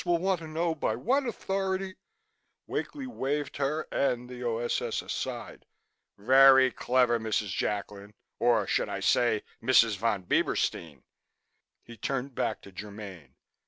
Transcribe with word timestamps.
will 0.03 0.17
want 0.17 0.39
to 0.39 0.47
know 0.47 0.73
by 0.73 0.95
what 0.95 1.27
authority" 1.27 1.93
Wakely 2.65 3.05
waved 3.05 3.57
her 3.57 3.87
and 3.91 4.27
the 4.29 4.43
O.S.S. 4.43 5.03
aside. 5.03 5.63
"Very 6.17 6.71
clever, 6.71 7.19
Mrs. 7.19 7.49
Jacklin, 7.49 8.15
or 8.39 8.65
should 8.65 8.89
I 8.89 8.99
say 8.99 9.43
Mrs. 9.61 9.97
Von 9.97 10.23
Bieberstein?" 10.23 11.03
He 11.83 11.97
turned 11.97 12.33
back 12.33 12.63
to 12.63 12.71
Germaine. 12.75 13.35